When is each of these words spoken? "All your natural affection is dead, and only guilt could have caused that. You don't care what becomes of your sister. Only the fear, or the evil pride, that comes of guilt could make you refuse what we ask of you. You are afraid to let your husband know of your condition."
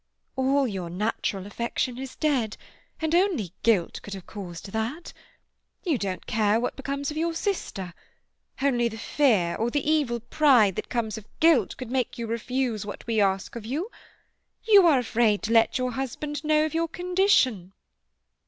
"All 0.35 0.67
your 0.67 0.89
natural 0.89 1.45
affection 1.45 1.99
is 1.99 2.15
dead, 2.15 2.57
and 3.01 3.13
only 3.13 3.53
guilt 3.61 3.99
could 4.01 4.15
have 4.15 4.25
caused 4.25 4.71
that. 4.71 5.13
You 5.83 5.99
don't 5.99 6.25
care 6.25 6.59
what 6.59 6.75
becomes 6.75 7.11
of 7.11 7.17
your 7.17 7.35
sister. 7.35 7.93
Only 8.59 8.87
the 8.87 8.97
fear, 8.97 9.55
or 9.57 9.69
the 9.69 9.87
evil 9.87 10.19
pride, 10.19 10.75
that 10.77 10.89
comes 10.89 11.19
of 11.19 11.27
guilt 11.39 11.77
could 11.77 11.91
make 11.91 12.17
you 12.17 12.25
refuse 12.25 12.83
what 12.83 13.05
we 13.05 13.21
ask 13.21 13.55
of 13.55 13.63
you. 13.63 13.91
You 14.63 14.87
are 14.87 14.97
afraid 14.97 15.43
to 15.43 15.51
let 15.53 15.77
your 15.77 15.91
husband 15.91 16.43
know 16.43 16.65
of 16.65 16.73
your 16.73 16.87
condition." 16.87 17.73